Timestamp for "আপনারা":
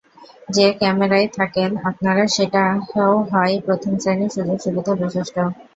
1.89-2.23